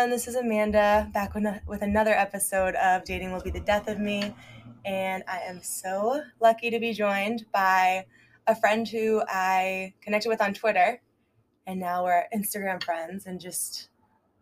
[0.00, 0.16] everyone.
[0.16, 4.34] This is Amanda back with another episode of Dating Will Be the Death of Me.
[4.86, 8.06] And I am so lucky to be joined by
[8.46, 11.02] a friend who I connected with on Twitter.
[11.66, 13.26] And now we're Instagram friends.
[13.26, 13.90] And just,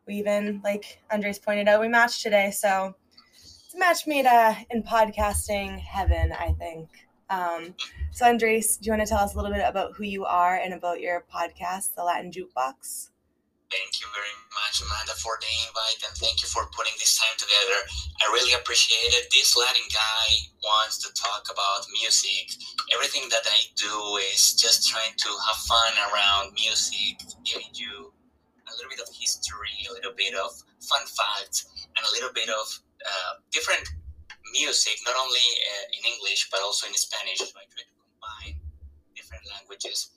[0.07, 2.53] we even, like Andres pointed out, we matched today.
[2.53, 2.95] So
[3.35, 6.89] it's a match made uh, in podcasting heaven, I think.
[7.31, 7.75] Um,
[8.13, 10.55] so, Andres, do you want to tell us a little bit about who you are
[10.55, 13.09] and about your podcast, The Latin Jukebox?
[13.69, 17.37] Thank you very much, Amanda, for the invite, and thank you for putting this time
[17.37, 17.85] together.
[18.25, 19.29] I really appreciate it.
[19.29, 22.49] This Latin guy wants to talk about music.
[22.97, 28.09] Everything that I do is just trying to have fun around music, giving you
[28.65, 30.49] a little bit of history, a little bit of
[30.89, 32.65] fun facts, and a little bit of
[33.05, 33.85] uh, different
[34.57, 37.45] music, not only uh, in English but also in Spanish.
[37.45, 38.57] So I try to combine
[39.13, 40.09] different languages,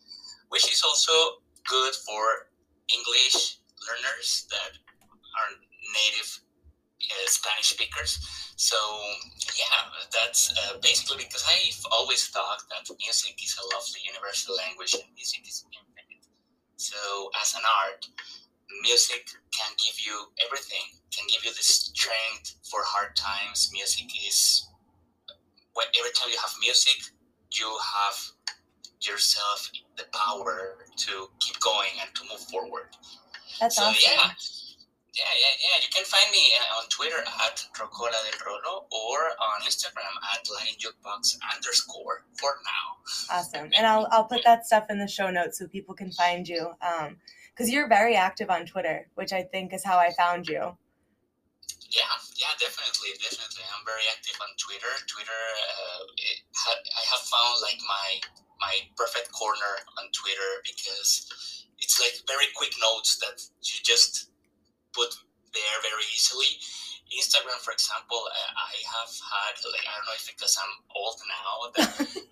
[0.47, 2.47] which is also good for
[2.93, 4.77] English learners that
[5.37, 5.51] are
[5.95, 6.29] native
[7.01, 8.19] uh, Spanish speakers.
[8.55, 8.77] So
[9.57, 14.93] yeah, that's uh, basically because I've always thought that music is a lovely universal language
[14.93, 16.23] and music is infinite.
[16.77, 18.05] So as an art,
[18.81, 20.85] music can give you everything.
[21.11, 23.69] Can give you the strength for hard times.
[23.73, 24.65] Music is
[25.73, 26.99] when every time you have music,
[27.51, 28.15] you have
[29.05, 32.89] yourself the power to keep going and to move forward.
[33.59, 34.01] That's so, awesome.
[34.05, 34.31] Yeah.
[35.13, 35.77] Yeah, yeah, yeah.
[35.83, 36.39] You can find me
[36.79, 43.35] on Twitter at Rocola del Rolo or on Instagram at Latin Jukebox underscore for now.
[43.35, 43.69] Awesome.
[43.75, 46.71] And I'll, I'll put that stuff in the show notes so people can find you.
[46.81, 47.17] Um,
[47.51, 50.77] because you're very active on Twitter, which I think is how I found you.
[51.91, 53.67] Yeah, yeah, definitely, definitely.
[53.67, 54.87] I'm very active on Twitter.
[55.11, 55.41] Twitter,
[55.75, 56.39] uh, it,
[56.71, 58.07] I have found like my
[58.61, 64.29] my perfect corner on Twitter because it's like very quick notes that you just
[64.93, 65.09] put
[65.51, 66.61] there very easily.
[67.11, 68.23] Instagram, for example,
[68.55, 71.91] I have had like I don't know if because I'm old now that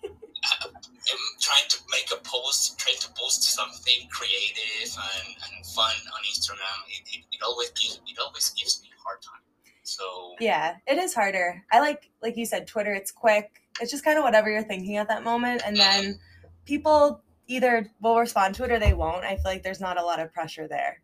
[0.64, 6.20] I'm trying to make a post, trying to post something creative and, and fun on
[6.24, 6.80] Instagram.
[6.88, 9.44] It, it, it always gives it always gives me a hard time.
[9.82, 11.62] So yeah, it is harder.
[11.70, 12.94] I like like you said, Twitter.
[12.94, 16.18] It's quick it's just kind of whatever you're thinking at that moment and then
[16.64, 19.24] people either will respond to it or they won't.
[19.24, 21.02] I feel like there's not a lot of pressure there.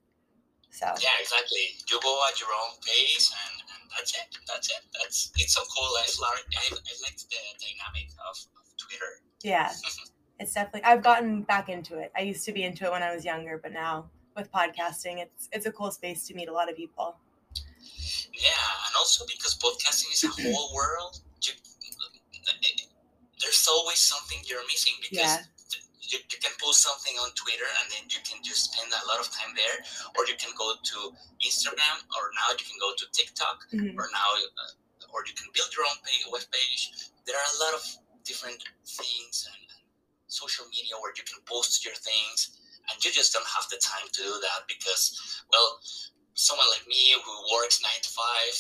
[0.70, 0.86] So.
[0.86, 1.58] Yeah exactly.
[1.90, 4.82] You go at your own pace and, and that's it that's it.
[4.92, 5.88] That's it's so cool.
[5.98, 7.26] I, I, I like the
[7.58, 9.22] dynamic of, of twitter.
[9.42, 9.72] Yeah.
[10.38, 12.12] It's definitely i've gotten back into it.
[12.14, 15.48] I used to be into it when i was younger but now with podcasting it's
[15.50, 17.16] it's a cool space to meet a lot of people.
[17.54, 21.20] Yeah and also because podcasting is a whole world
[23.40, 25.44] there's always something you're missing because yeah.
[26.00, 29.20] you, you can post something on Twitter and then you can just spend a lot
[29.20, 29.76] of time there,
[30.16, 30.98] or you can go to
[31.44, 33.98] Instagram, or now you can go to TikTok, mm-hmm.
[33.98, 37.12] or now, uh, or you can build your own page, web page.
[37.28, 37.84] There are a lot of
[38.24, 39.84] different things and, and
[40.26, 42.56] social media where you can post your things,
[42.88, 45.82] and you just don't have the time to do that because, well,
[46.36, 48.54] someone like me who works nine to five,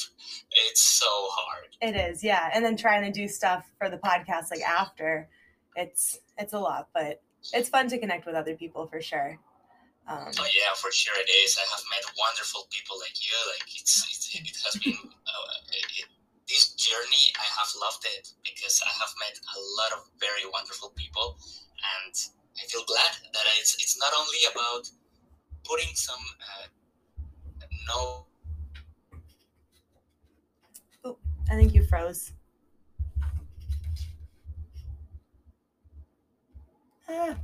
[0.50, 1.76] it's so hard.
[1.80, 2.50] It is, yeah.
[2.52, 5.28] And then trying to do stuff for the podcast like after,
[5.76, 9.38] it's it's a lot, but it's fun to connect with other people for sure.
[10.08, 11.58] Um, oh yeah, for sure it is.
[11.58, 13.34] I have met wonderful people like you.
[13.50, 16.06] Like it's, it's it has been uh, it,
[16.48, 17.26] this journey.
[17.34, 21.36] I have loved it because I have met a lot of very wonderful people,
[22.06, 22.14] and
[22.54, 24.86] I feel glad that it's it's not only about
[25.66, 26.66] putting some uh,
[27.90, 28.26] no.
[31.04, 31.18] Oh,
[31.50, 32.32] I think you froze.
[37.08, 37.36] Ah.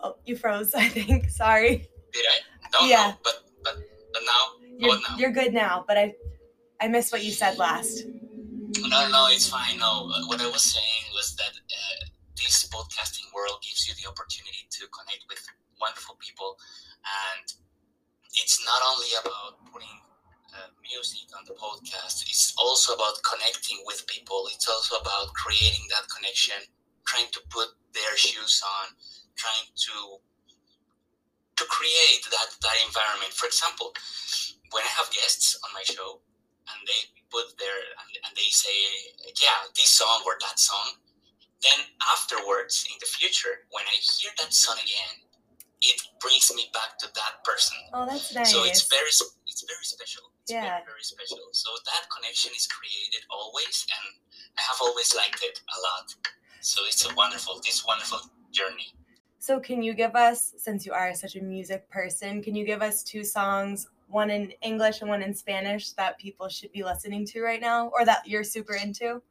[0.00, 1.30] Oh, you froze, I think.
[1.30, 1.88] Sorry.
[2.12, 2.78] Did I?
[2.80, 3.08] No, yeah.
[3.08, 3.76] No, but, but,
[4.12, 4.66] but now?
[4.78, 5.16] You're, now?
[5.18, 6.14] you're good now, but I
[6.80, 8.04] I missed what you said last.
[8.66, 9.78] No, no, it's fine.
[9.78, 12.02] No, what I was saying was that uh,
[12.34, 15.38] this podcasting world gives you the opportunity to connect with
[15.80, 16.58] wonderful people,
[17.06, 17.46] and
[18.34, 20.02] it's not only about putting
[20.54, 22.26] uh, music on the podcast.
[22.26, 24.48] It's also about connecting with people.
[24.52, 26.58] It's also about creating that connection,
[27.06, 28.96] trying to put their shoes on,
[29.36, 30.18] trying to
[31.56, 33.32] to create that that environment.
[33.32, 33.94] For example,
[34.72, 36.20] when I have guests on my show,
[36.68, 37.00] and they
[37.36, 38.72] put their and, and they say,
[39.36, 40.96] yeah, this song or that song.
[41.60, 41.84] Then
[42.16, 45.28] afterwards, in the future, when I hear that song again,
[45.84, 47.76] it brings me back to that person.
[47.92, 48.52] Oh, that's nice.
[48.52, 49.12] So it's very
[49.52, 50.24] it's very special.
[50.42, 50.80] It's Yeah.
[50.80, 51.44] very, very special.
[51.52, 54.04] So that connection is created always, and
[54.56, 56.06] I have always liked it a lot.
[56.60, 58.20] So it's a wonderful, this wonderful
[58.52, 58.92] journey.
[59.38, 62.82] So, can you give us, since you are such a music person, can you give
[62.82, 67.26] us two songs, one in English and one in Spanish, that people should be listening
[67.26, 69.22] to right now or that you're super into?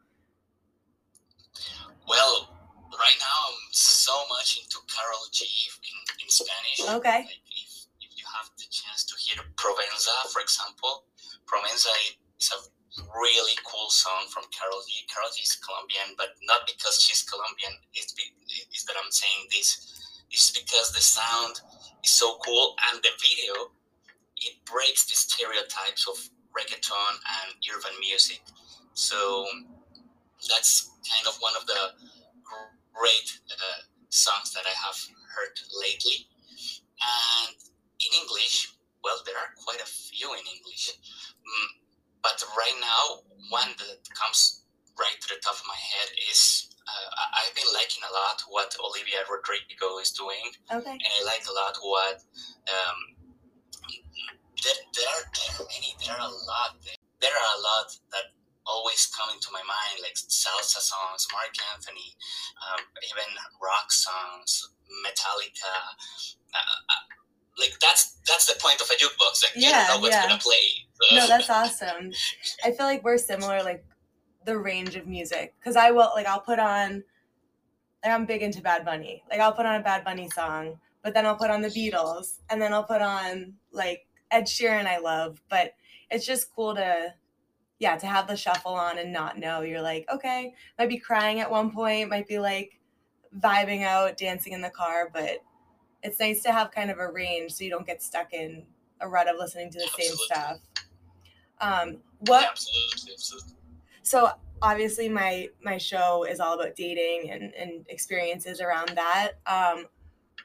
[2.08, 2.56] Well,
[2.92, 6.98] right now I'm so much into Karol G in, in Spanish.
[7.00, 7.26] Okay.
[7.26, 11.06] Like if, if you have the chance to hear Provenza, for example,
[11.48, 11.92] Provenza
[12.40, 12.60] is a
[13.20, 15.04] really cool song from Karol G.
[15.12, 17.76] Karol G is Colombian, but not because she's Colombian.
[17.94, 18.24] It's be,
[18.74, 19.92] is that I'm saying this.
[20.32, 21.62] It's because the sound
[22.04, 23.72] is so cool and the video
[24.46, 26.18] it breaks the stereotypes of
[26.56, 28.42] reggaeton and urban music.
[28.94, 29.46] So
[30.48, 31.82] that's kind of one of the
[32.94, 34.96] great uh, songs that I have
[35.36, 36.30] heard lately.
[36.96, 37.56] And
[38.00, 38.72] in English,
[39.04, 40.96] well, there are quite a few in English.
[41.44, 41.70] Mm,
[42.24, 44.64] but right now, one that comes
[44.98, 47.10] right to the top of my head is uh,
[47.42, 50.94] I've been liking a lot what Olivia Rodrigo is doing, Okay.
[50.96, 52.22] and I like a lot what
[52.70, 53.15] um,
[54.66, 57.88] there, there are there are many there are a lot there, there are a lot
[58.12, 58.34] that
[58.66, 62.10] always come into my mind like salsa songs, Marc Anthony,
[62.66, 62.82] um,
[63.14, 63.30] even
[63.62, 64.74] rock songs,
[65.06, 65.76] Metallica.
[66.50, 67.04] Uh, uh,
[67.62, 69.44] like that's that's the point of a jukebox.
[69.46, 70.28] Like you Yeah, don't know what's yeah.
[70.28, 70.66] gonna play.
[71.02, 72.12] So- No, that's awesome.
[72.66, 73.86] I feel like we're similar, like
[74.46, 75.54] the range of music.
[75.64, 77.04] Cause I will, like, I'll put on,
[78.04, 79.24] like, I'm big into Bad Bunny.
[79.30, 82.40] Like, I'll put on a Bad Bunny song, but then I'll put on the Beatles,
[82.52, 85.42] and then I'll put on, like, Ed Sheeran, I love.
[85.50, 85.74] But
[86.10, 87.14] it's just cool to,
[87.80, 89.62] yeah, to have the shuffle on and not know.
[89.62, 92.80] You're like, okay, might be crying at one point, might be like
[93.40, 95.40] vibing out, dancing in the car, but
[96.04, 98.64] it's nice to have kind of a range so you don't get stuck in
[99.02, 100.58] a rut of listening to the same stuff.
[101.60, 103.54] Um, what Absolutely, absolutely.
[104.04, 104.30] so
[104.62, 109.34] obviously my my show is all about dating and, and experiences around that.
[109.48, 109.86] Um,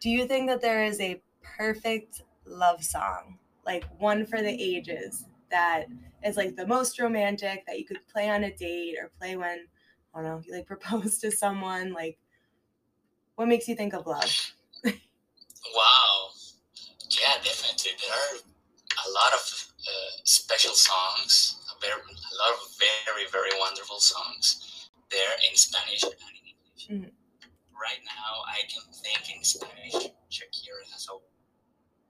[0.01, 3.39] do you think that there is a perfect love song,
[3.71, 5.87] like one for the ages, that
[6.25, 9.67] is like the most romantic that you could play on a date or play when
[10.13, 11.93] I don't know you like propose to someone?
[11.93, 12.19] Like,
[13.37, 14.33] what makes you think of love?
[15.77, 16.31] Wow.
[17.11, 17.93] Yeah, definitely.
[18.01, 19.43] There are a lot of
[19.87, 26.03] uh, special songs, a, very, a lot of very, very wonderful songs there in Spanish
[26.03, 26.85] and in English.
[26.91, 27.13] Mhm.
[27.73, 30.11] Right now, I can think in Spanish.
[30.31, 31.17] Shakira has a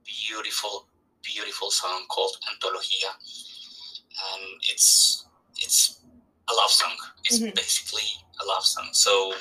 [0.04, 0.88] beautiful,
[1.22, 3.10] beautiful song called Antología,
[4.32, 5.26] and it's
[5.56, 6.00] it's
[6.48, 6.96] a love song.
[7.24, 7.54] It's Mhm.
[7.54, 8.08] basically
[8.40, 8.88] a love song.
[8.92, 9.34] So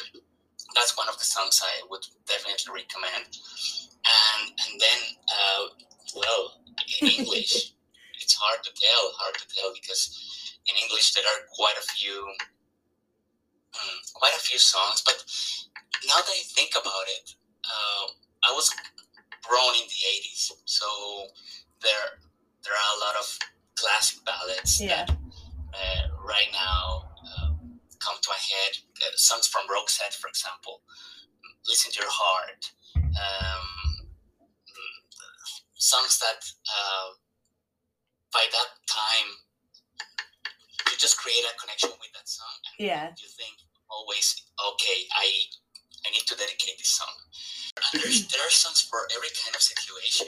[0.76, 3.38] that's one of the songs I would definitely recommend.
[4.06, 5.00] And and then,
[5.38, 5.68] uh,
[6.16, 6.62] well,
[7.02, 7.74] in English,
[8.22, 10.04] it's hard to tell, hard to tell because
[10.68, 12.18] in English there are quite a few,
[13.74, 15.02] mm, quite a few songs.
[15.02, 15.24] But
[16.06, 17.36] now that I think about it,
[17.66, 18.06] uh,
[18.44, 18.70] I was
[19.44, 20.88] grown in the '80s, so
[21.81, 22.20] there
[22.64, 23.28] there are a lot of
[23.76, 25.06] classic ballads Yeah.
[25.06, 25.10] that
[25.74, 27.50] uh, right now uh,
[28.04, 28.74] come to my head.
[29.00, 30.81] Uh, songs from Roxette, for example.
[31.68, 32.72] Listen to Your Heart.
[32.96, 33.66] Um,
[35.80, 37.10] songs that uh,
[38.33, 39.30] by that time
[40.92, 43.07] you just create a connection with that song and Yeah.
[43.16, 43.56] you think
[43.90, 45.26] always okay i
[46.06, 47.16] i need to dedicate this song
[47.80, 50.28] and there's, there are songs for every kind of situation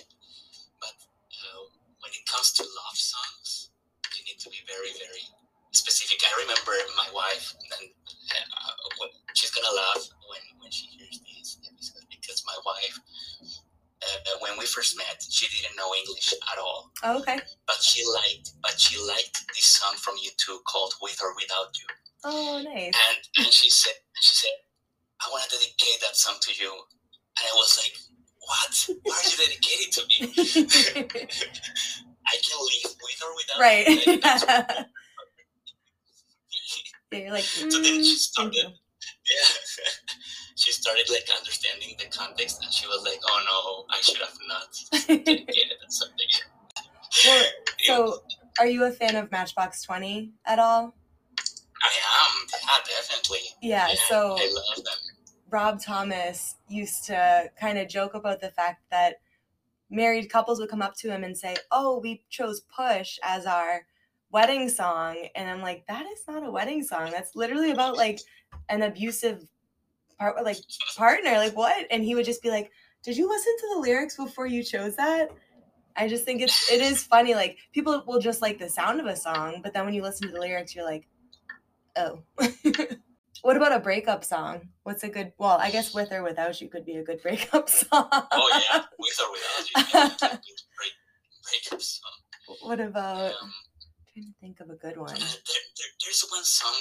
[2.11, 3.71] when it comes to love songs
[4.19, 5.23] you need to be very very
[5.71, 7.87] specific i remember my wife and
[8.35, 12.99] uh, she's gonna laugh when when she hears this episode because my wife
[14.03, 17.39] uh, when we first met she didn't know english at all Oh, okay.
[17.67, 21.87] but she liked but she liked this song from U2 called with or without you
[22.27, 22.91] Oh, nice.
[22.91, 24.57] and and she said she said
[25.23, 26.67] i want to dedicate that song to you
[27.39, 27.95] and i was like
[28.51, 30.15] what why are you dedicating to me
[32.27, 33.85] i can live with or without right.
[34.07, 34.85] yeah,
[37.23, 38.55] you're like, So then she "Mm, started-
[39.31, 39.49] yeah
[40.55, 44.37] she started like understanding the context and she was like oh no i should have
[44.47, 44.69] not
[45.07, 46.41] dedicated to you
[47.25, 47.43] Well,
[47.79, 47.95] It so,
[48.59, 50.93] are you a fan of Matchbox 20 at all?
[51.83, 51.91] I
[52.21, 53.39] am, yeah, definitely.
[53.61, 54.99] Yeah, so I love them.
[55.51, 59.15] Rob Thomas used to kind of joke about the fact that
[59.89, 63.85] married couples would come up to him and say, Oh, we chose Push as our
[64.31, 65.27] wedding song.
[65.35, 67.11] And I'm like, That is not a wedding song.
[67.11, 68.19] That's literally about like
[68.69, 69.45] an abusive
[70.17, 70.57] part, like
[70.97, 71.33] partner.
[71.33, 71.85] Like, what?
[71.91, 72.71] And he would just be like,
[73.03, 75.31] Did you listen to the lyrics before you chose that?
[75.97, 77.35] I just think it's it is funny.
[77.35, 80.27] Like people will just like the sound of a song, but then when you listen
[80.27, 81.07] to the lyrics, you're like,
[81.97, 82.23] oh.
[83.41, 84.69] what about a breakup song?
[84.83, 85.33] What's a good?
[85.37, 88.07] Well, I guess with or without you could be a good breakup song.
[88.11, 90.93] Oh yeah, with or without you, yeah, it's a good break,
[91.43, 92.11] breakup song.
[92.61, 93.31] What about?
[93.41, 93.53] Um,
[94.13, 95.15] trying to think of a good one.
[95.15, 96.73] there, there, there's one song.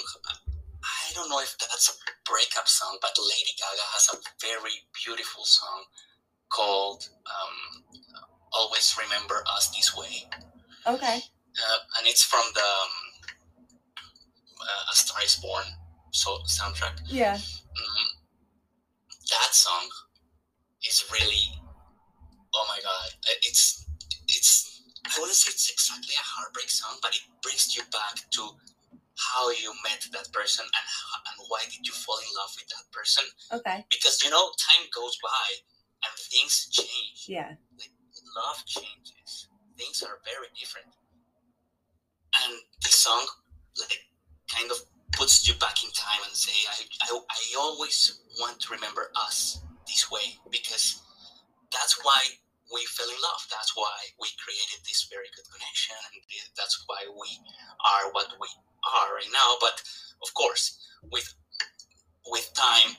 [0.83, 5.43] I don't know if that's a breakup song, but Lady Gaga has a very beautiful
[5.45, 5.83] song
[6.49, 7.83] called um,
[8.53, 10.27] "Always Remember Us This Way."
[10.87, 11.17] Okay.
[11.17, 12.93] uh, and it's from the um,
[14.61, 15.63] uh, A Star Is Born
[16.11, 16.99] so soundtrack.
[17.07, 17.35] Yeah.
[17.35, 18.07] Mm,
[19.29, 19.87] that song
[20.87, 21.59] is really,
[22.53, 23.09] oh my god,
[23.43, 23.85] it's
[24.27, 28.41] it's I wouldn't say it's exactly a heartbreak song, but it brings you back to
[29.17, 32.67] how you met that person and how, and why did you fall in love with
[32.69, 33.85] that person Okay.
[33.89, 35.47] because you know time goes by
[36.05, 37.55] and things change Yeah.
[38.35, 39.47] love changes.
[39.77, 40.87] Things are very different.
[42.43, 42.53] And
[42.83, 43.25] this song,
[43.79, 43.99] like,
[44.47, 44.77] kind of
[45.13, 49.59] puts you back in time and say, I, I, I always want to remember us
[49.87, 51.01] this way because
[51.71, 52.21] that's why
[52.73, 53.43] we fell in love.
[53.51, 56.21] That's why we created this very good connection, and
[56.57, 57.29] that's why we
[57.83, 58.47] are what we
[58.87, 59.55] are right now.
[59.59, 59.81] But
[60.23, 60.79] of course,
[61.11, 61.27] with
[62.27, 62.95] with time,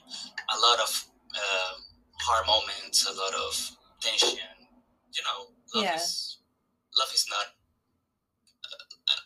[0.53, 0.93] a lot of
[1.35, 1.75] uh,
[2.21, 4.39] hard moments, a lot of tension.
[5.17, 5.39] You know,
[5.75, 5.97] love Yeah.
[5.97, 6.39] is
[6.99, 7.47] love is not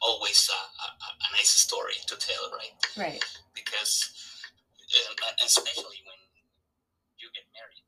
[0.02, 0.86] always a, a,
[1.26, 2.76] a nice story to tell, right?
[2.96, 3.22] Right.
[3.54, 4.10] Because,
[5.08, 5.14] um,
[5.44, 6.20] especially when
[7.18, 7.84] you get married,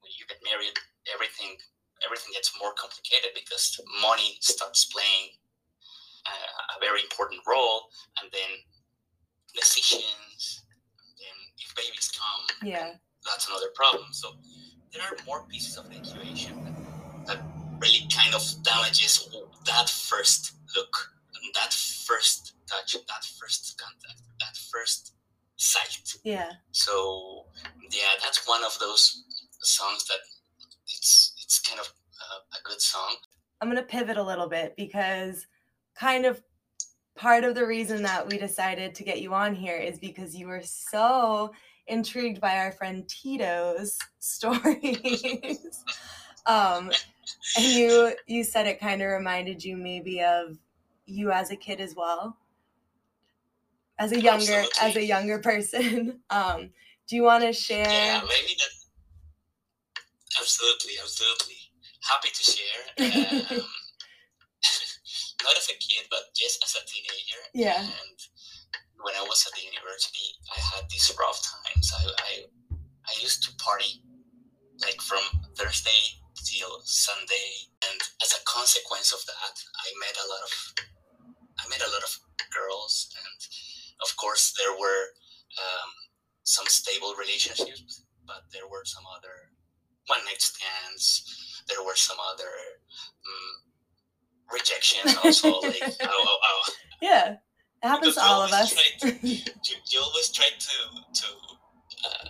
[0.00, 0.74] when you get married,
[1.12, 1.56] everything
[2.04, 5.32] everything gets more complicated because money starts playing
[6.28, 7.88] uh, a very important role,
[8.20, 8.50] and then
[9.54, 10.62] decisions,
[11.00, 12.92] and then if babies come, Yeah.
[13.24, 14.12] that's another problem.
[14.12, 14.36] So
[14.92, 16.54] there are more pieces of the equation
[17.26, 17.38] that,
[17.78, 19.28] really kind of damages
[19.66, 21.12] that first look,
[21.56, 25.14] that first touch, that first contact, that first
[25.56, 26.14] sight.
[26.24, 26.50] Yeah.
[26.72, 27.46] So
[27.90, 29.24] yeah, that's one of those
[29.60, 30.18] songs that
[30.86, 33.16] it's it's kind of uh, a good song.
[33.60, 35.46] I'm going to pivot a little bit because
[35.98, 36.42] kind of
[37.16, 40.46] part of the reason that we decided to get you on here is because you
[40.46, 41.52] were so
[41.86, 45.84] intrigued by our friend Tito's stories.
[46.46, 46.90] um,
[47.56, 50.58] and you you said it kind of reminded you maybe of
[51.06, 52.36] you as a kid as well.
[53.98, 56.20] As a younger as a younger person.
[56.30, 56.70] Um,
[57.08, 60.02] do you want to share Yeah, maybe that.
[60.38, 61.56] Absolutely, absolutely.
[62.02, 62.82] Happy to share.
[63.56, 63.62] Um,
[65.44, 67.40] not as a kid, but just as a teenager.
[67.54, 67.78] Yeah.
[67.78, 68.18] And
[69.00, 71.92] when I was at the university, I had these rough times.
[71.94, 72.30] I, I,
[72.74, 74.02] I used to party
[74.82, 75.22] like from
[75.54, 80.52] Thursday till Sunday, and as a consequence of that, I met a lot of,
[81.66, 82.14] I met a lot of
[82.54, 83.40] girls, and
[84.02, 85.02] of course there were
[85.58, 85.90] um,
[86.44, 89.50] some stable relationships, but there were some other
[90.06, 91.64] one night stands.
[91.66, 92.46] There were some other
[93.26, 93.66] um,
[94.52, 95.60] rejections also.
[95.62, 96.72] like, oh, oh, oh.
[97.02, 97.36] Yeah.
[97.82, 98.72] It happens Because you all of us.
[98.72, 100.76] try You, you always try to
[101.20, 101.26] to
[102.06, 102.28] uh,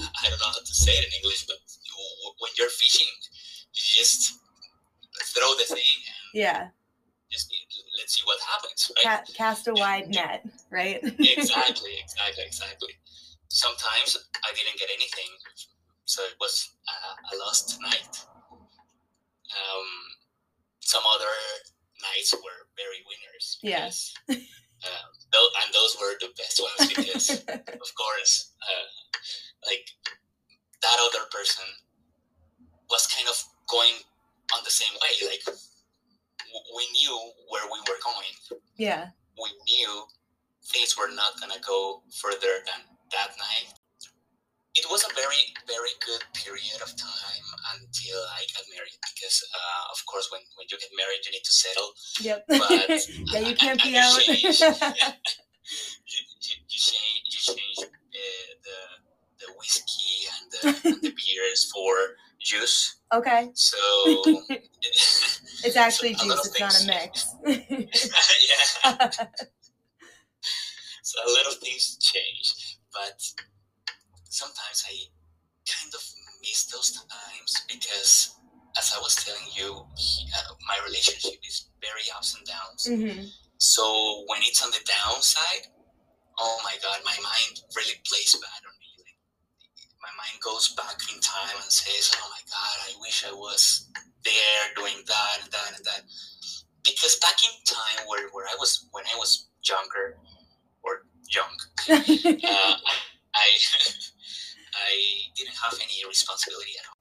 [0.00, 1.58] I don't know how to say it in English, but
[2.38, 3.06] when you're fishing,
[3.74, 4.38] you just
[5.34, 6.68] throw the thing and yeah.
[8.00, 9.04] Let's see what happens, right?
[9.26, 10.98] Ca- cast a wide net, right?
[11.04, 12.94] exactly, exactly, exactly.
[13.48, 15.30] Sometimes I didn't get anything,
[16.04, 18.24] so it was uh, a lost night.
[19.52, 19.88] Um,
[20.80, 21.34] some other
[22.02, 23.58] nights were very winners.
[23.62, 23.84] Yeah.
[23.86, 27.30] because, uh, tho- and those were the best ones because,
[27.84, 28.86] of course, uh,
[29.66, 29.86] like
[30.82, 31.64] that other person
[32.88, 33.36] was kind of
[33.68, 33.94] going
[34.56, 35.28] on the same way.
[35.28, 35.56] Like
[36.76, 37.16] we knew
[37.48, 39.12] where we were going yeah.
[39.36, 40.04] we knew
[40.64, 42.80] things were not gonna go further than
[43.12, 43.76] that night.
[44.74, 49.92] It was a very, very good period of time until I got married because, uh,
[49.92, 51.90] of course, when, when you get married, you need to settle.
[52.22, 52.44] Yep.
[52.48, 52.70] But
[53.34, 54.20] yeah, you can't and be you out.
[54.20, 54.60] change,
[56.06, 58.78] you, you, you change, you change uh, the
[59.40, 63.00] the whiskey and the, and the beers for juice.
[63.12, 63.50] okay.
[63.54, 63.76] So
[65.62, 67.34] It's actually juice, it's not a mix.
[68.86, 69.10] yeah.
[71.02, 73.18] So a lot of things change, but
[74.28, 74.94] sometimes I
[75.66, 76.02] kind of
[76.40, 78.36] miss those times because,
[78.78, 82.82] as I was telling you, uh, my relationship is very ups and downs.
[82.86, 83.26] hmm
[83.58, 85.66] So when it's on the downside,
[86.38, 88.62] oh my god, my mind really plays bad
[90.38, 93.90] goes back in time and says, Oh my God, I wish I was
[94.24, 96.02] there doing that and that and that.
[96.84, 100.16] Because back in time where, where I was when I was younger
[100.82, 101.54] or young,
[101.90, 102.76] uh,
[103.34, 103.48] I
[104.70, 104.92] I
[105.34, 107.00] didn't have any responsibility at all.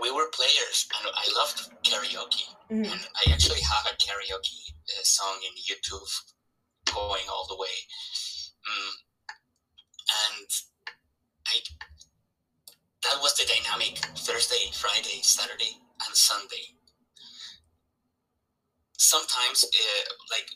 [0.00, 2.48] We were players and I loved karaoke.
[2.70, 2.90] Mm.
[2.90, 6.08] And I actually have a karaoke uh, song in YouTube
[6.86, 7.76] going all the way.
[8.64, 8.92] Mm.
[10.32, 10.48] And
[13.02, 16.76] that was the dynamic Thursday, Friday, Saturday, and Sunday.
[18.96, 20.48] Sometimes, uh, like,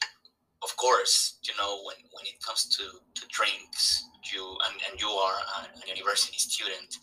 [0.62, 2.82] of course, you know, when, when it comes to,
[3.14, 6.96] to drinks, you and, and you are a, a university student,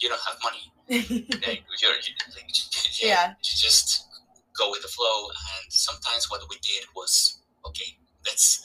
[0.00, 0.72] you don't have money.
[1.46, 2.50] Like, you're, you, like,
[3.00, 3.28] Yeah.
[3.30, 4.06] you just
[4.58, 5.26] go with the flow.
[5.28, 8.60] And sometimes what we did was, okay, let's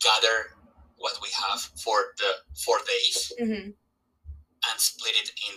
[0.00, 0.54] gather
[0.96, 2.30] what we have for the
[2.64, 3.74] four days Mhm.
[4.68, 5.54] And split it in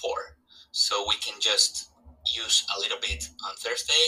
[0.00, 0.36] four.
[0.72, 1.90] So we can just
[2.34, 4.04] use a little bit on Thursday,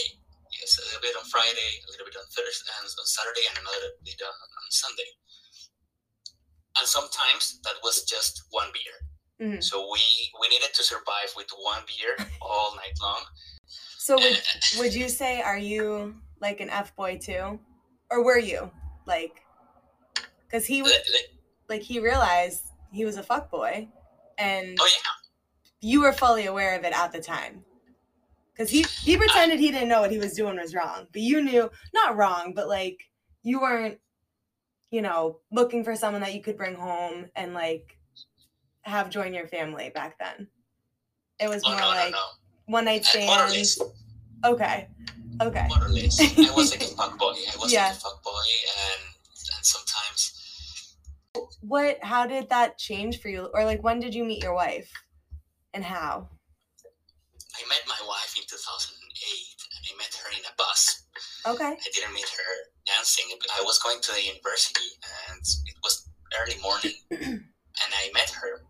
[0.61, 3.57] use a little bit on Friday, a little bit on Thursday and on Saturday, and
[3.59, 5.09] another bit on, on Sunday.
[6.77, 8.97] And sometimes that was just one beer.
[9.47, 9.63] Mhm.
[9.63, 10.01] So we
[10.39, 13.21] we needed to survive with one beer all night long.
[13.97, 14.41] So would
[14.79, 17.59] would you say are you like an f boy too,
[18.09, 18.71] or were you
[19.05, 19.41] like?
[20.47, 21.29] Because he was let-
[21.67, 23.89] like he realized he was a fuck boy,
[24.37, 25.11] and oh yeah,
[25.81, 27.63] you were fully aware of it at the time.
[28.53, 31.41] Because he he pretended he didn't know what he was doing was wrong, but you
[31.43, 32.97] knew not wrong, but like
[33.43, 33.99] you weren't,
[34.91, 37.97] you know, looking for someone that you could bring home and like
[38.83, 40.47] have join your family back then.
[41.39, 42.19] It was oh more no like no
[42.67, 43.93] one night no, or less, stands.
[44.45, 44.87] Okay,
[45.41, 45.65] okay.
[45.67, 46.19] more or less.
[46.21, 47.33] I was like a fuck boy.
[47.33, 47.87] I was Yeah.
[47.87, 49.14] like a fuck boy, and
[51.67, 51.97] What?
[52.01, 53.49] How did that change for you?
[53.53, 54.91] Or like when did you meet your wife,
[55.73, 56.29] and how?
[57.55, 58.95] I met my wife in 2008,
[59.73, 61.05] and I met her in a bus.
[61.47, 61.77] Okay.
[61.77, 62.51] I didn't meet her
[62.85, 63.25] dancing.
[63.39, 64.89] but I was going to the university
[65.29, 66.09] and it was
[66.41, 68.65] early morning and I met her.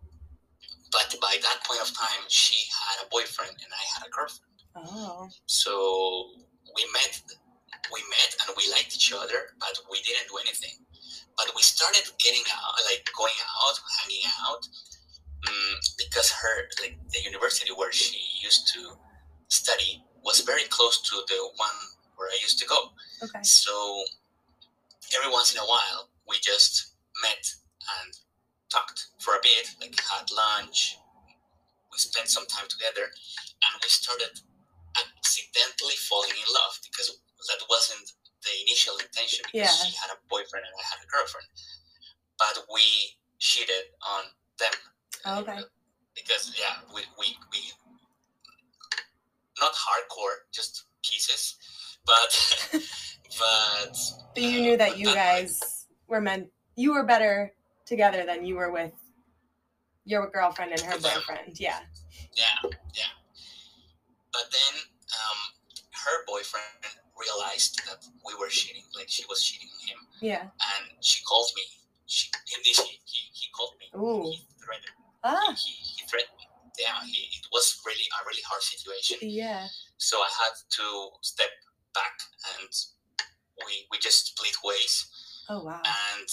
[0.92, 4.56] But by that point of time, she had a boyfriend and I had a girlfriend.
[4.76, 5.28] Oh.
[5.46, 6.30] So
[6.76, 7.20] we met,
[7.92, 10.76] we met and we liked each other, but we didn't do anything.
[11.36, 14.66] But we started getting out, like going out, hanging out,
[15.48, 18.96] um, because her, like the university where she used to
[19.48, 21.78] study was very close to the one
[22.16, 22.90] where I used to go.
[23.22, 23.42] Okay.
[23.42, 24.02] So
[25.14, 27.44] every once in a while, we just met
[28.00, 28.12] and
[28.72, 30.98] talked for a bit, like had lunch.
[31.92, 34.40] We spent some time together, and we started
[34.96, 37.12] accidentally falling in love because
[37.48, 38.12] that wasn't
[38.46, 39.42] the initial intention.
[39.50, 39.86] Because Yeah.
[39.90, 41.48] she had a boyfriend and I had a girlfriend,
[42.38, 44.22] but we cheated on
[44.58, 44.74] them.
[45.42, 45.60] Okay.
[46.14, 47.60] Because yeah, we we, we
[49.60, 51.56] not hardcore, just kisses,
[52.06, 52.30] but
[53.38, 53.98] but
[54.34, 56.48] But you knew that you guys were meant.
[56.76, 57.52] You were better
[57.86, 58.92] together than you were with
[60.04, 61.58] your girlfriend and her boyfriend.
[61.58, 61.80] Yeah.
[62.34, 63.12] Yeah, yeah.
[64.32, 64.80] But then
[65.20, 65.38] um,
[65.92, 70.42] her boyfriend realized that we were cheating, like she was cheating on him, Yeah.
[70.42, 71.62] and she called me.
[72.06, 72.72] She he he,
[73.04, 73.86] he, he called me.
[73.98, 74.30] Ooh.
[74.30, 74.96] He threatened.
[75.24, 75.54] Ah.
[75.56, 76.46] He, he threatened me.
[76.78, 79.16] Yeah, he, it was really a really hard situation.
[79.22, 79.66] Yeah.
[79.96, 81.50] So I had to step
[81.94, 82.16] back,
[82.58, 82.68] and
[83.66, 85.06] we we just split ways.
[85.48, 85.80] Oh wow.
[85.84, 86.28] And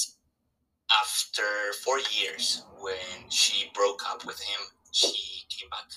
[1.02, 1.43] after
[1.84, 5.89] four years, when she broke up with him, she came back,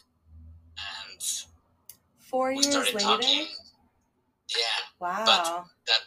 [0.78, 1.20] and
[2.18, 3.04] Four we years started later.
[3.06, 3.46] talking.
[4.50, 5.24] Yeah, Wow.
[5.26, 5.44] But
[5.86, 6.02] That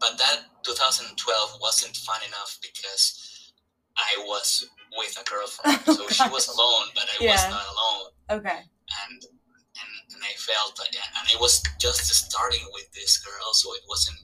[0.00, 3.52] but that 2012 wasn't fun enough because
[3.96, 8.06] I was with a girlfriend, Oh, so she was alone, but I was not alone,
[8.38, 8.60] okay.
[9.02, 13.82] and and and I felt and I was just starting with this girl, so it
[13.88, 14.18] wasn't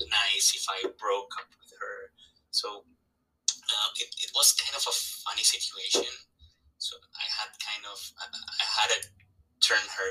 [0.00, 2.12] nice if I broke up with her.
[2.50, 2.84] So
[3.48, 6.08] uh, it, it was kind of a funny situation.
[6.78, 9.08] So I had kind of I, I had to
[9.60, 10.10] turn her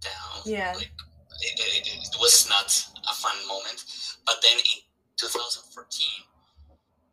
[0.00, 0.42] down.
[0.46, 0.74] Yeah.
[0.76, 0.92] Like
[1.40, 2.68] it, it, it was not
[3.10, 3.84] a fun moment.
[4.26, 4.78] But then in
[5.16, 5.64] 2014,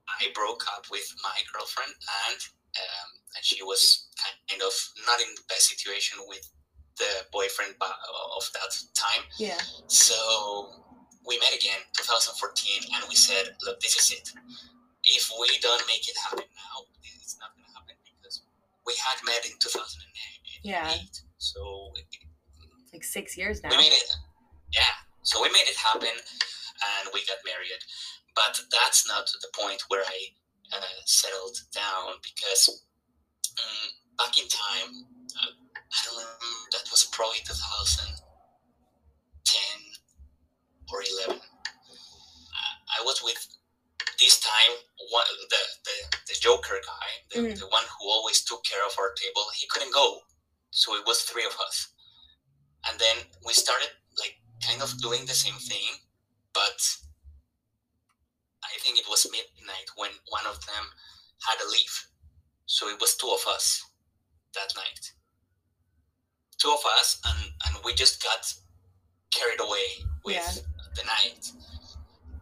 [0.09, 1.93] I broke up with my girlfriend,
[2.27, 2.39] and
[2.71, 4.73] um, and she was kind of
[5.07, 6.43] not in the best situation with
[6.97, 9.23] the boyfriend of that time.
[9.37, 9.59] Yeah.
[9.87, 10.15] So
[11.25, 14.29] we met again 2014 and we said, look, this is it.
[15.03, 18.43] If we don't make it happen now, it's not going to happen because
[18.85, 20.61] we had met in 2008.
[20.63, 20.93] Yeah.
[21.37, 21.91] So
[22.93, 23.69] Like six years now.
[23.69, 24.09] we made it.
[24.73, 24.83] Yeah.
[25.23, 27.71] So we made it happen and we got married.
[28.35, 30.19] But that's not the point where I
[30.75, 32.83] uh, settled down because
[33.59, 35.05] um, back in time,
[35.39, 38.21] uh, I don't remember, that was probably 2010
[40.91, 41.35] or 11.
[41.39, 43.39] Uh, I was with
[44.19, 44.75] this time
[45.11, 47.59] one, the, the the Joker guy, the, Mhm.
[47.59, 50.21] the one who always took care of our table, he couldn't go.
[50.71, 51.87] So it was three of us.
[52.89, 54.35] And then we started like
[54.67, 56.01] kind of doing the same thing,
[56.53, 56.79] but
[58.63, 60.85] I think it was midnight when one of them
[61.47, 62.07] had to leave.
[62.65, 63.83] So it was two of us
[64.55, 65.11] that night.
[66.57, 68.53] Two of us, and, and we just got
[69.31, 69.87] carried away
[70.23, 70.53] with Yeah.
[70.95, 71.51] the night.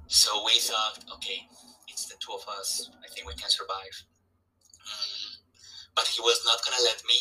[0.08, 1.48] So we thought, okay,
[1.88, 2.90] it's the two of us.
[3.04, 3.96] I think we can survive.
[4.90, 5.38] Mm,
[5.96, 7.16] but he was not gonna let me,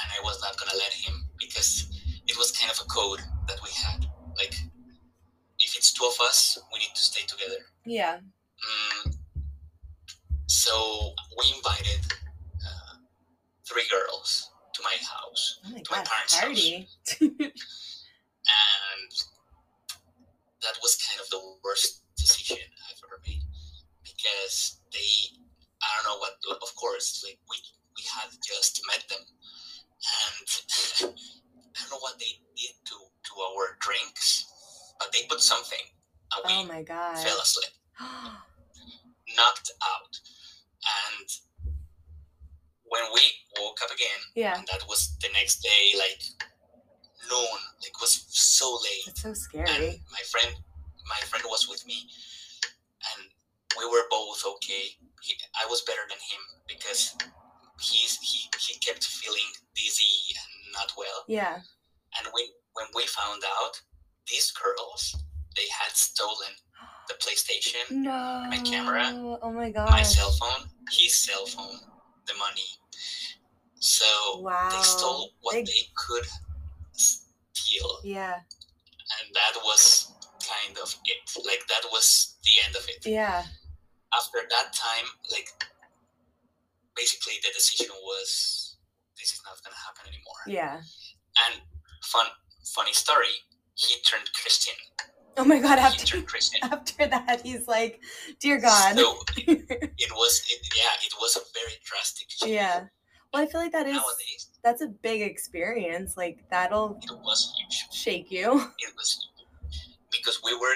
[0.00, 1.86] and I was not gonna let him because
[2.26, 4.06] it was kind of a code that we had.
[4.36, 4.54] Like,
[5.58, 7.60] if it's two of us, we need to stay together.
[7.84, 8.18] Yeah.
[8.18, 9.14] Mm,
[10.46, 12.00] so we invited
[12.64, 12.96] uh,
[13.68, 17.20] three girls to my house, Oh my To my god, parents' house.
[17.20, 19.10] and
[20.62, 22.58] that was kind of the worst decision
[22.90, 23.42] I've ever made
[24.02, 25.38] because they,
[25.82, 27.56] I don't know what, of course, like we
[27.96, 29.24] we had just met them,
[31.06, 31.14] and
[31.76, 34.46] I don't know what they did to to our drinks,
[34.98, 35.84] but they put something,
[36.36, 37.18] and we oh my god.
[37.18, 37.72] fell asleep.
[39.36, 40.14] knocked out.
[40.84, 41.28] And
[42.84, 43.22] when we
[43.58, 44.58] woke up again, yeah.
[44.58, 46.20] and that was the next day, like
[47.30, 49.04] noon, like it was so late.
[49.06, 50.02] That's so And scary.
[50.12, 50.54] my friend,
[51.08, 52.06] my friend was with me,
[53.16, 53.28] and
[53.78, 54.94] we were both okay.
[55.22, 57.16] He, I was better than him because
[57.80, 61.24] he's he he kept feeling dizzy and not well.
[61.28, 61.56] Yeah.
[62.18, 63.80] And when when we found out,
[64.30, 65.14] these girls
[65.56, 66.52] they had stolen
[67.08, 68.46] the PlayStation No.
[68.50, 69.04] My camera,
[69.42, 69.90] Oh my god.
[69.90, 71.78] my cell phone, his cell phone,
[72.26, 72.68] the money.
[73.80, 74.70] So Wow.
[74.70, 76.26] they stole what They- they could
[76.92, 78.34] steal, Yeah.
[79.16, 80.10] and that was
[80.40, 81.20] kind of it.
[81.44, 83.06] Like that was the end of it.
[83.06, 83.44] Yeah.
[84.18, 85.48] After that time, like
[86.96, 88.63] basically the decision was
[89.24, 90.42] this is not gonna happen anymore.
[90.46, 90.76] Yeah.
[91.48, 91.62] And
[92.02, 92.26] fun,
[92.76, 93.32] funny story.
[93.74, 94.74] He turned Christian.
[95.38, 95.78] Oh my god.
[95.78, 96.60] He After turned Christian.
[96.70, 98.00] after that, he's like,
[98.38, 102.52] "Dear God." So it was, it, yeah, it was a very drastic change.
[102.52, 102.84] yeah.
[103.32, 106.16] Well, I feel like that is Nowadays, that's a big experience.
[106.18, 107.88] Like that'll it was huge.
[107.92, 108.60] shake you.
[108.78, 109.28] it was
[110.12, 110.74] because we were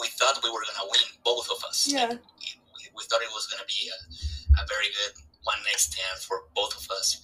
[0.00, 2.08] we thought we were gonna win both of us Yeah.
[2.08, 3.98] We, we thought it was gonna be a,
[4.62, 7.22] a very good one night stand for both of us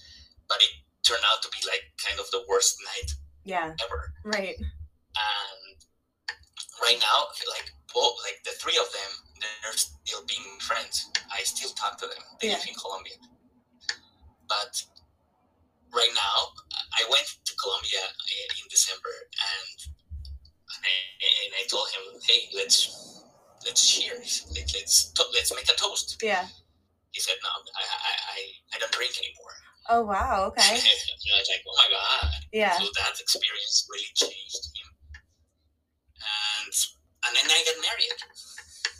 [0.49, 0.71] but it
[1.07, 3.09] turned out to be like kind of the worst night
[3.45, 3.73] Yeah.
[3.85, 4.13] ever.
[4.25, 4.57] Right.
[4.57, 5.77] and
[6.81, 11.09] right now like both like the three of them they're still being friends.
[11.31, 12.21] I still talk to them.
[12.41, 13.15] They live in colombia.
[14.47, 14.83] But
[15.93, 16.53] right now
[16.93, 19.77] i went to colombia eh, in december and
[20.69, 23.23] and I, told him hey let's
[23.65, 26.21] let's cheers Let, let's to- let's make a toast.
[26.21, 26.45] Yeah.
[27.11, 28.39] he said no i i,
[28.75, 29.55] I don't drink anymore
[29.89, 30.45] Oh wow.
[30.47, 30.73] Okay.
[30.75, 32.77] was like oh my god Yeah.
[32.77, 34.89] so that experience really changed him.
[36.15, 36.73] And
[37.25, 38.19] and then I got married.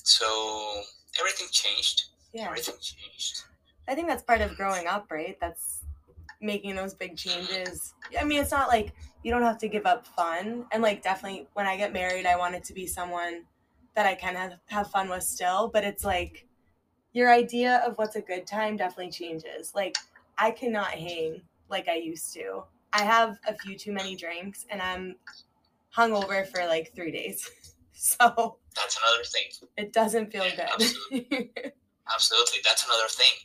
[0.04, 0.82] So
[1.20, 2.06] everything changed.
[2.34, 2.48] Yeah.
[2.48, 3.44] Everything changed.
[3.88, 5.38] I think that's part of growing up, right?
[5.40, 5.84] That's
[6.42, 7.94] making those big changes.
[8.20, 10.66] I mean, it's not like you don't have to give up fun.
[10.72, 13.44] And like definitely when I get married, I want it to be someone
[13.96, 16.48] that I can have, have fun with still, but it's like
[17.14, 19.74] your idea of what's a good time definitely changes.
[19.76, 19.98] Like
[20.40, 22.64] I cannot hang like I used to.
[22.94, 25.16] I have a few too many drinks and I'm
[25.96, 27.48] hungover for like 3 days.
[28.02, 29.52] So, That's another thing.
[29.76, 31.76] it doesn't feel Yeah, good.
[32.08, 32.60] Absolutely.
[32.64, 33.36] That's another thing.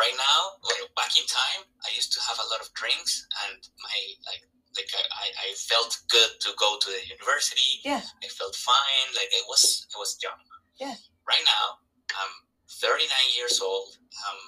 [0.00, 3.60] Right now, like back in time, I used to have a lot of drinks and
[3.84, 4.48] my like
[4.80, 7.84] like I, I- felt good to go to the university.
[7.84, 8.00] Yeah.
[8.00, 9.08] I felt fine.
[9.12, 10.40] Like it was I was young.
[10.80, 10.96] Yeah.
[11.28, 11.76] Right now,
[12.16, 12.32] I'm
[12.72, 12.96] 39
[13.36, 13.92] years old.
[14.24, 14.40] I'm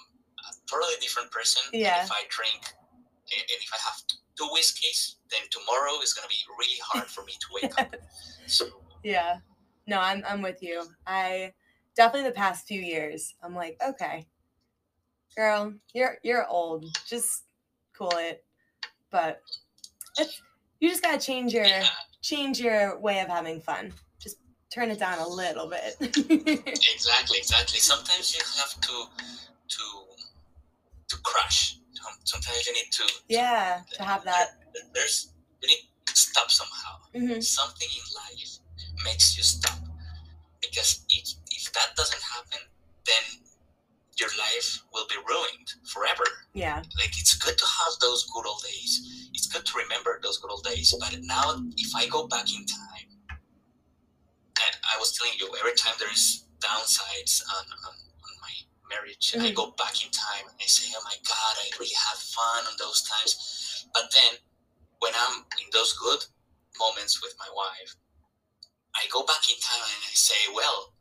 [0.50, 1.62] a totally different person.
[1.72, 2.04] And Yeah.
[2.04, 2.62] if I drink
[3.32, 4.02] and and if I have
[4.36, 7.94] two whiskeys, then tomorrow is gonna be really hard for me to wake up.
[8.46, 8.66] So
[9.02, 9.38] Yeah.
[9.86, 10.84] No, I'm I'm with you.
[11.06, 11.52] I
[11.96, 14.26] definitely the past few years, I'm like, okay,
[15.36, 16.84] girl, you're you're old.
[17.06, 17.44] Just
[17.96, 18.44] cool it.
[19.10, 19.40] But
[20.18, 20.40] it's
[20.80, 21.86] you just gotta change your yeah,
[22.22, 23.92] change your way of having fun.
[24.18, 24.38] Just
[24.70, 25.96] turn it down a little bit.
[26.00, 27.78] exactly, exactly.
[27.78, 29.06] Sometimes you have to
[29.68, 29.82] to
[31.14, 31.78] to crush.
[32.24, 34.58] Sometimes you need to yeah, to have that.
[34.72, 36.94] there- there's you need to stop somehow.
[37.14, 38.58] hmm Something in life
[39.04, 39.78] makes you stop
[40.60, 42.60] because if if that doesn't happen,
[43.06, 43.24] then
[44.20, 46.24] your life will be ruined forever.
[46.54, 46.78] Yeah.
[47.00, 49.28] Like it's good to have those good old days.
[49.34, 50.94] It's good to remember those good old days.
[51.00, 51.44] But now,
[51.76, 53.08] if I go back in time,
[54.64, 58.03] and I was telling you, every time there's downsides on, on, on my
[58.94, 59.34] marriage.
[59.34, 59.58] And I mm-hmm.
[59.58, 62.74] go back in time and I say, oh my God, I really had fun on
[62.78, 63.86] those times.
[63.92, 64.38] But then
[65.00, 66.22] when I'm in those good
[66.78, 67.94] moments with my wife,
[68.94, 70.94] I go back in time and I say, well,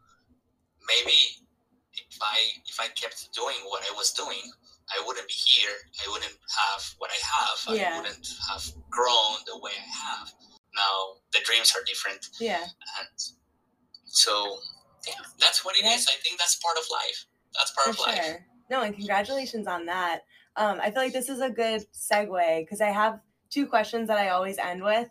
[0.88, 1.46] maybe
[1.94, 4.42] if I if I kept doing what I was doing,
[4.90, 5.78] I wouldn't be here.
[6.04, 7.78] I wouldn't have what I have.
[7.78, 7.94] Yeah.
[7.94, 10.34] I wouldn't have grown the way I have.
[10.76, 12.66] Now the dreams are different, Yeah.
[13.00, 13.18] and
[14.06, 14.58] so
[15.08, 16.08] yeah, that's what it is.
[16.08, 17.26] I think that's part of life.
[17.58, 18.26] That's part For of life.
[18.26, 18.46] sure.
[18.70, 20.22] No, and congratulations on that.
[20.56, 24.18] Um, I feel like this is a good segue because I have two questions that
[24.18, 25.10] I always end with.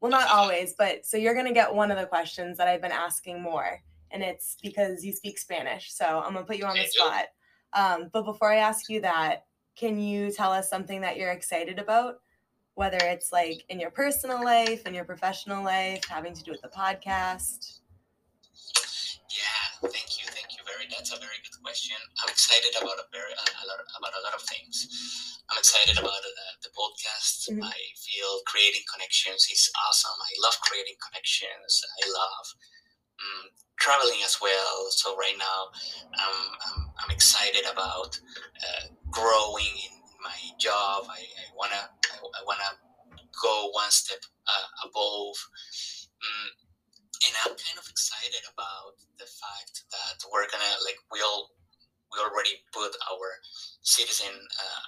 [0.00, 2.90] Well, not always, but so you're gonna get one of the questions that I've been
[2.92, 5.92] asking more, and it's because you speak Spanish.
[5.92, 7.26] So I'm gonna put you on the spot.
[7.74, 9.44] Um, but before I ask you that,
[9.76, 12.20] can you tell us something that you're excited about?
[12.74, 16.62] Whether it's like in your personal life, in your professional life, having to do with
[16.62, 17.78] the podcast.
[19.28, 20.49] Yeah, thank you, thank you.
[20.70, 21.96] Very, that's a very good question.
[22.22, 24.86] I'm excited about a very a, a lot about a lot of things.
[25.50, 27.48] I'm excited about uh, the podcast.
[27.50, 27.64] Mhm.
[27.64, 30.14] I feel creating connections is awesome.
[30.14, 31.72] I love creating connections.
[31.82, 32.46] I love
[33.22, 33.46] mm,
[33.80, 34.90] traveling as well.
[34.90, 35.60] So right now,
[36.22, 38.20] um, I'm, I'm excited about
[38.66, 41.08] uh, growing in my job.
[41.10, 42.70] I, I wanna I, I wanna
[43.42, 45.36] go one step uh, above.
[46.20, 46.50] Mm,
[47.26, 51.52] and I'm kind of excited about the fact that we're gonna like we all
[52.12, 53.28] we already put our
[53.82, 54.84] citizen uh,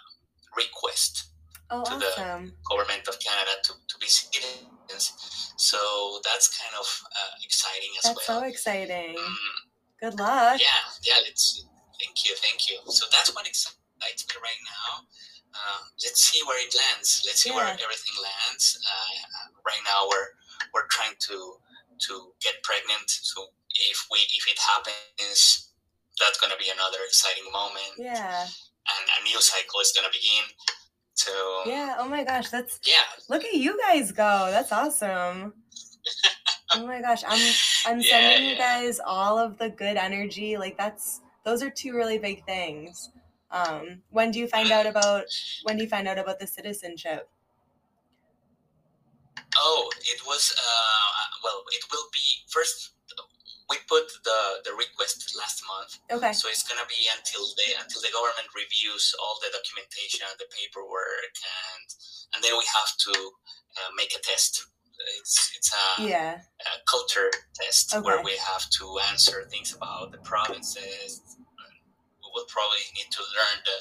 [0.57, 1.29] request
[1.73, 5.17] Oh, To the- government of Canada to, to be citizens.
[5.57, 6.85] So that's kind of
[7.17, 8.15] uh, exciting as well.
[8.15, 9.17] That's so exciting.
[9.17, 9.57] Mm,
[10.01, 10.61] Good luck.
[10.61, 11.17] yeah, yeah.
[11.25, 11.65] Let's
[11.97, 12.77] thank you, thank you.
[12.93, 15.01] So that's what excites me right now.
[15.57, 17.23] Um, let's see where it lands.
[17.25, 18.77] Let's see where everything lands.
[18.85, 20.29] Uh, right now, we're
[20.75, 21.37] we're trying to
[22.01, 23.09] to get pregnant.
[23.09, 23.47] So
[23.91, 25.71] if we if it happens,
[26.21, 28.43] that's gonna be another exciting moment, Yeah.
[28.43, 30.45] and a new cycle is gonna begin.
[31.15, 31.33] So
[31.67, 31.97] Yeah.
[31.99, 34.49] Oh my gosh, that's yeah, look at you guys go.
[34.51, 35.55] That's awesome.
[36.75, 37.55] oh my gosh, I'm
[37.87, 38.81] I'm Yeah, sending you yeah.
[38.81, 40.57] guys all of the good energy.
[40.57, 43.11] Like that's those are two really big things.
[43.51, 45.25] Um, when do you find out about
[45.65, 47.29] when do you find out about the citizenship?
[49.59, 52.93] Oh, it was uh well, it will be first.
[53.71, 56.33] We put the the request last month, Okay.
[56.33, 60.49] so it's gonna be until the until the government reviews all the documentation, and the
[60.53, 61.87] paperwork, and
[62.35, 63.15] and then we have to
[63.79, 64.67] uh, make a test.
[65.19, 66.41] It's it's a, Yeah.
[66.41, 71.23] a culture test where we have to answer things about the provinces.
[72.21, 73.79] We will probably need to learn the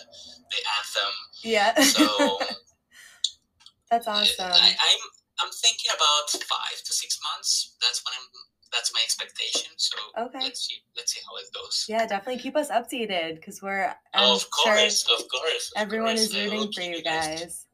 [0.51, 1.13] the anthem.
[1.43, 1.71] Yeah.
[1.83, 2.39] So.
[3.91, 4.51] that's Uh, awesome.
[4.55, 5.01] I, I'm
[5.41, 7.75] I'm thinking about five to six months.
[7.81, 8.27] That's when I'm.
[8.71, 9.67] That's my expectation.
[9.75, 10.39] So Okay.
[10.47, 10.77] let's see.
[10.95, 11.85] Let's see how it goes.
[11.89, 15.65] Yeah, definitely keep us updated because we're Oh, of sure course, of course.
[15.75, 16.31] of everyone course.
[16.31, 17.67] is rooting for you guys.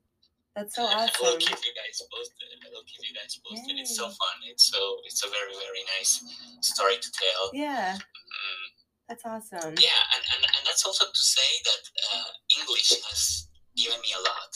[0.56, 1.14] That's so awesome.
[1.22, 2.50] I will keep you guys posted.
[2.66, 3.78] I will keep you guys posted.
[3.78, 4.36] It's so fun.
[4.50, 6.18] It's so it's a very very nice
[6.62, 7.44] story to tell.
[7.54, 8.66] Yeah, Mm,
[9.08, 9.76] that's awesome.
[9.78, 14.22] yeah, and, and and that's also to say that uh, English has given me a
[14.32, 14.52] lot.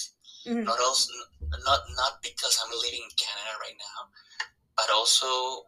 [0.50, 0.65] Mhm.
[0.65, 1.13] not also
[1.66, 4.10] not not because I'm living in Canada right now,
[4.78, 5.66] but also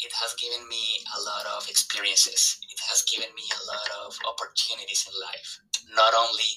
[0.00, 2.58] it has given me a lot of experiences.
[2.68, 5.60] It has given me a lot of opportunities in life.
[5.96, 6.50] Not only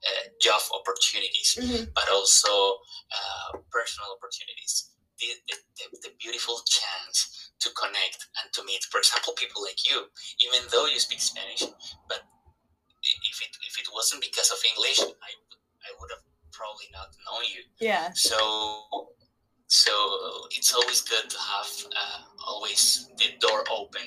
[0.00, 1.92] uh, job opportunities, Mhm.
[1.94, 2.80] but also
[3.12, 4.90] uh, personal opportunities.
[5.20, 9.84] The, the, the, the beautiful chance to connect and to meet, for example, people like
[9.84, 10.08] you,
[10.48, 11.60] even though you speak Spanish,
[12.08, 12.24] but
[13.04, 15.30] if it, if it wasn't because of English, I,
[15.84, 16.24] I would have
[16.60, 17.62] probably not known you.
[17.80, 18.36] Yeah, So,
[19.66, 19.92] so
[20.50, 24.02] it's always good to have uh, always the door open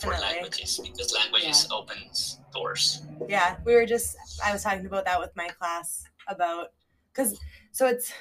[0.00, 3.02] for languages because languages opens doors.
[3.26, 6.72] Yeah, we were just I was talking about that with my class about
[7.14, 7.38] cuz
[7.72, 8.12] so it's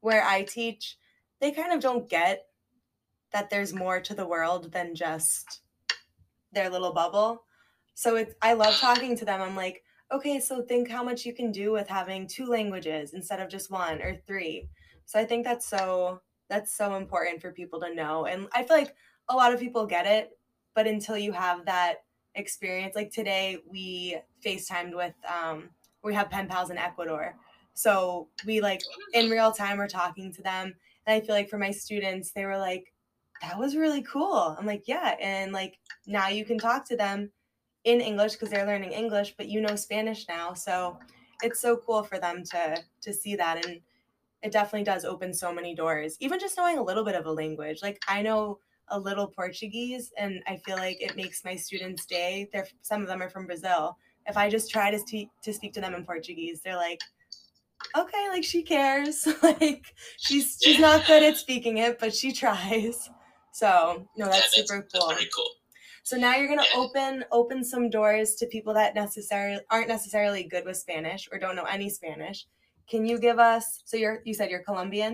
[0.00, 0.98] where I teach,
[1.40, 2.46] they kind of don't get
[3.32, 5.60] that there's more to the world than just
[6.52, 7.44] their little bubble.
[7.94, 9.40] So it's I love talking to them.
[9.40, 13.40] I'm like, "Okay, so think how much you can do with having two languages instead
[13.40, 14.68] of just one or three.
[15.06, 18.26] So I think that's so that's so important for people to know.
[18.26, 18.94] And I feel like
[19.28, 20.36] a lot of people get it,
[20.74, 22.02] but until you have that
[22.34, 22.94] experience.
[22.94, 25.70] Like today, we FaceTimed with um,
[26.02, 27.36] we have pen pals in Ecuador,
[27.74, 28.82] so we like
[29.14, 30.74] in real time we're talking to them,
[31.06, 32.92] and I feel like for my students, they were like,
[33.40, 37.30] "That was really cool." I'm like, "Yeah," and like now you can talk to them
[37.84, 40.98] in English because they're learning English, but you know Spanish now, so
[41.42, 43.80] it's so cool for them to to see that and
[44.42, 47.32] it definitely does open so many doors even just knowing a little bit of a
[47.32, 52.04] language like i know a little Portuguese, and I feel like it makes my students'
[52.04, 52.48] day.
[52.52, 55.72] They're some of them are from Brazil, if I just try to speak to speak
[55.74, 57.00] to them in Portuguese, they're like,
[57.96, 59.26] okay, like she cares.
[59.42, 63.10] like she's she's not good at speaking it, but she tries.
[63.52, 65.08] So no, that's, yeah, that's super cool.
[65.08, 65.50] That's very cool.
[66.04, 70.64] So now you're gonna open open some doors to people that necessarily aren't necessarily good
[70.64, 72.46] with Spanish or don't know any Spanish.
[72.88, 73.82] Can you give us?
[73.84, 75.12] So you're you said you're Colombian.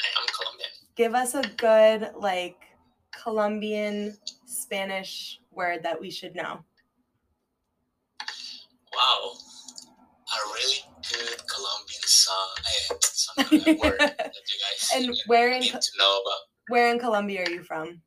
[0.00, 0.70] I am Colombian.
[0.96, 2.56] Give us a good like
[3.12, 6.60] Colombian Spanish word that we should know.
[8.94, 9.32] Wow.
[10.30, 12.48] A really good Colombian song.
[13.38, 16.38] Uh, word that you guys And where in need to know about.
[16.68, 18.00] where in Colombia are you from?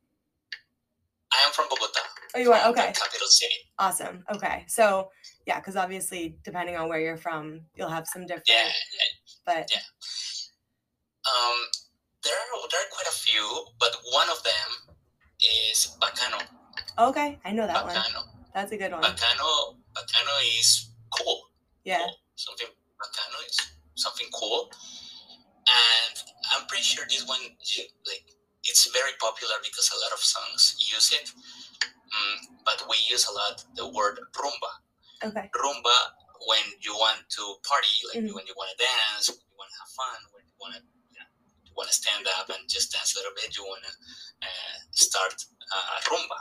[1.34, 2.00] I am from Bogota.
[2.36, 2.94] Oh, you are okay.
[2.94, 3.54] capital city.
[3.80, 4.24] Awesome.
[4.34, 5.10] Okay, so
[5.46, 8.48] yeah, because obviously depending on where you're from, you'll have some different.
[8.48, 8.66] Yeah.
[8.66, 9.34] yeah.
[9.46, 9.82] But yeah.
[11.26, 11.58] Um,
[12.24, 14.96] there are there are quite a few, but one of them
[15.72, 16.42] is Bacano.
[17.10, 17.96] okay, I know that one.
[18.54, 19.02] That's a good one.
[19.02, 19.76] Bacano.
[19.96, 21.50] Bacano is cool.
[21.84, 22.00] Yeah.
[22.00, 22.16] cool.
[22.36, 22.68] Something
[23.00, 23.58] bacano is
[23.96, 24.70] something cool.
[25.68, 26.16] And
[26.52, 28.26] I'm pretty sure this one, like,
[28.64, 31.32] it's very popular because a lot of songs use it.
[32.14, 34.72] Mm, but we use a lot the word rumba.
[35.24, 35.50] Okay.
[35.56, 35.98] Rumba
[36.48, 38.34] when you want to party, like Mhm.
[38.36, 40.82] when you want to dance, when you want to have fun, when you want to,
[41.12, 41.30] you know,
[41.76, 43.56] want to stand up and just dance a little bit.
[43.56, 43.94] You want to
[44.44, 45.34] uh, start
[45.72, 46.40] uh, rumba.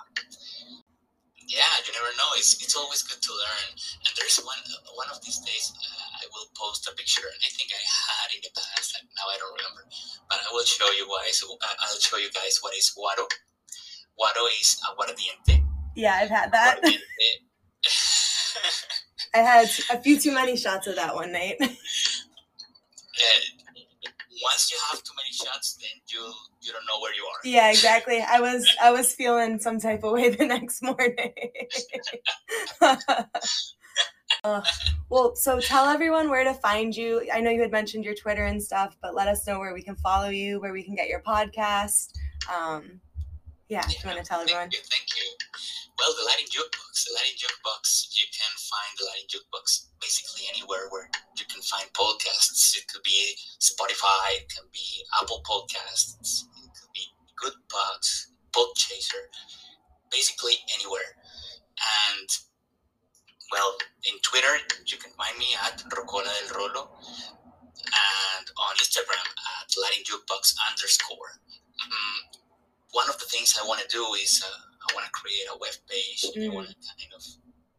[1.48, 2.30] Yeah, you never know.
[2.38, 3.68] It's it's always good to learn.
[4.06, 4.62] And there's one
[4.94, 8.28] one of these days uh, I will post a picture, and I think I had
[8.36, 8.94] in the past.
[9.00, 9.82] and Now I don't remember,
[10.30, 11.42] but I will show you guys.
[11.42, 13.26] uh, I'll show you guys what is guaro.
[14.14, 15.64] Guaro is aguardiente.
[15.96, 16.78] Yeah, I've had that.
[19.34, 21.56] I had a few too many shots of that one night.
[23.12, 23.44] Uh,
[24.42, 27.38] once you have too many shots, then you you don't know where you are.
[27.44, 28.20] yeah, exactly.
[28.20, 31.32] I was I was feeling some type of way the next morning.
[34.44, 34.62] Uh,
[35.10, 37.22] well, so tell everyone where to find you.
[37.32, 39.82] I know you had mentioned your Twitter and stuff, but let us know where we
[39.82, 42.12] can follow you, where we can get your podcast.
[42.50, 43.00] Um,
[43.68, 44.68] yeah, if you want to tell everyone.
[44.68, 45.24] Thank you, thank you.
[45.98, 50.90] Well, the Latin Jukebox, the Latin Jukebox, you can find the Latin Jukebox basically anywhere
[50.90, 52.76] where you can find podcasts.
[52.76, 56.51] It could be Spotify, it can be Apple Podcasts, it could be
[57.72, 58.04] Good
[58.52, 59.24] Book Chaser,
[60.10, 61.16] basically anywhere.
[62.20, 62.28] And
[63.50, 64.54] well, in Twitter,
[64.86, 66.90] you can find me at Rocola del Rolo
[67.84, 69.26] and on Instagram
[69.60, 71.40] at Latin Jukebox underscore.
[71.80, 72.38] Mm,
[72.92, 74.48] one of the things I want to do is uh,
[74.90, 76.24] I want to create a web page.
[76.36, 76.54] I Mm.
[76.54, 77.22] want to kind of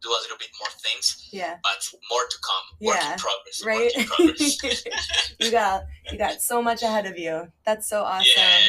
[0.01, 1.79] do a little bit more things, Yeah, but
[2.11, 2.65] more to come.
[2.81, 3.63] Work Yeah, in progress.
[3.65, 3.91] right.
[3.95, 5.37] In progress.
[5.39, 7.51] you got you got so much ahead of you.
[7.65, 8.27] That's so awesome.
[8.35, 8.59] Yeah.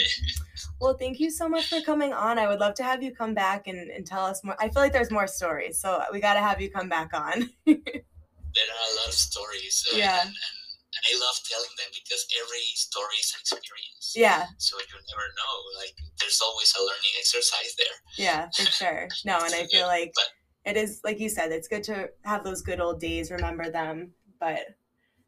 [0.85, 2.39] Well, thank you so much for coming on.
[2.39, 4.55] I would love to have you come back and, and tell us more.
[4.61, 7.51] I feel like there's more stories, so we got to have you come back on.
[8.57, 9.85] There are a lot of stories.
[9.93, 10.21] Uh, Yeah.
[10.21, 10.57] And, and,
[10.95, 14.13] and I love telling them because every story is an experience.
[14.15, 15.55] yeah, So you never know.
[15.81, 17.97] Like there's always a learning exercise there.
[18.17, 19.09] yeah, for sure.
[19.25, 22.45] No, and I feel like But- it is, like you said, it's good to have
[22.45, 24.13] those good old days, remember them.
[24.39, 24.61] But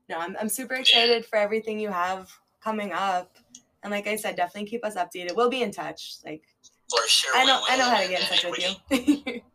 [0.08, 2.30] no, I'm, I'm super excited for everything you have
[2.62, 3.36] coming up.
[3.82, 5.36] And like I said, definitely keep us updated.
[5.36, 6.16] We'll be in touch.
[6.24, 6.42] Like
[6.90, 7.32] For sure.
[7.34, 9.42] I know, I know how to get in touch with really, you.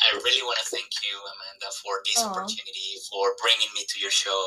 [0.00, 2.30] I really want to thank you, Amanda, for this Aw.
[2.30, 4.40] opportunity, for bringing me to your show,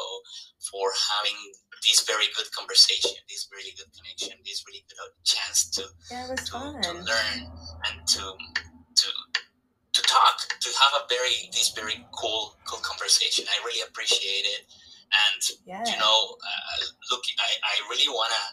[0.71, 1.37] for having
[1.85, 6.35] this very good conversation, this really good connection, this really good chance to yeah, to,
[6.35, 7.39] to learn
[7.91, 8.23] and to
[8.95, 9.07] to
[9.93, 13.45] to talk, to have a very this very cool cool conversation.
[13.45, 14.65] I really appreciate it,
[15.11, 15.83] and Yeah.
[15.85, 18.43] you know, uh, look, I, I really wanna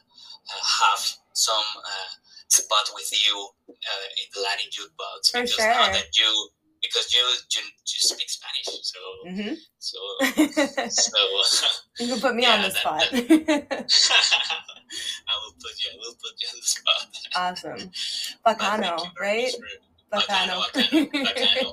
[0.48, 2.10] have some uh,
[2.48, 6.48] spot with you uh, in the Latin jukebox For because now that you
[6.82, 7.20] because you
[7.54, 9.98] you, you speak Spanish, so hmm so
[11.98, 13.04] you can put me on Yeah, the that- spot.
[15.28, 15.90] I will put you.
[15.92, 17.06] I will put you on the spot.
[17.36, 17.90] awesome.
[18.46, 19.52] Bacano, right?
[20.12, 20.60] much Bacano.
[20.62, 20.62] Bacano,
[21.22, 21.72] bacano,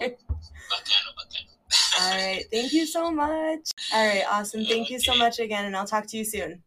[0.70, 1.52] Bacano, bacano.
[2.00, 2.46] All right.
[2.52, 3.72] Thank you so much.
[3.94, 4.24] All right.
[4.30, 4.66] Awesome.
[4.66, 5.66] Thank you so much again.
[5.66, 6.50] And I'll talk to you soon.
[6.52, 6.58] No,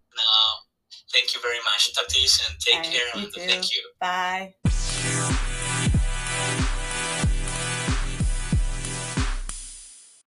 [1.12, 1.94] thank you very much.
[1.94, 2.56] Talk to you soon.
[2.58, 3.82] Take right, care, you Thank you.
[4.00, 4.54] Bye.